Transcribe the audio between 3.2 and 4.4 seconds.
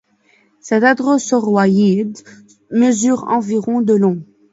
environ de long.